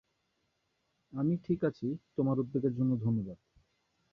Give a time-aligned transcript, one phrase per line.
[1.13, 3.37] আমি ঠিক আছি, তোমার উদ্বেগের জন্য ধন্যবাদ।